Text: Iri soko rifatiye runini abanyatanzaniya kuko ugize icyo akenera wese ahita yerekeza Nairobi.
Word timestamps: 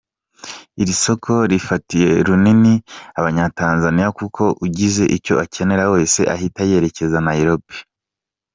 Iri 0.81 0.93
soko 1.03 1.33
rifatiye 1.51 2.09
runini 2.27 2.73
abanyatanzaniya 3.19 4.09
kuko 4.19 4.43
ugize 4.65 5.03
icyo 5.17 5.33
akenera 5.43 5.83
wese 5.93 6.19
ahita 6.33 6.61
yerekeza 6.69 7.17
Nairobi. 7.27 7.75